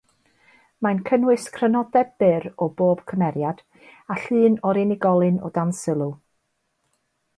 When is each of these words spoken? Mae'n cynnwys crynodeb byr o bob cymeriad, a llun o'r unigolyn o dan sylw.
Mae'n 0.85 1.01
cynnwys 1.09 1.43
crynodeb 1.57 2.15
byr 2.23 2.47
o 2.67 2.67
bob 2.79 3.03
cymeriad, 3.11 3.61
a 4.15 4.17
llun 4.25 4.57
o'r 4.71 4.81
unigolyn 4.85 5.39
o 5.49 5.53
dan 5.59 5.77
sylw. 5.83 6.09